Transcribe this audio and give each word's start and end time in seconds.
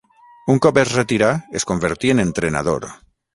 Un 0.53 0.61
cop 0.65 0.79
es 0.83 0.93
retirà, 0.93 1.29
es 1.61 1.67
convertí 1.73 2.13
en 2.15 2.23
entrenador. 2.25 2.89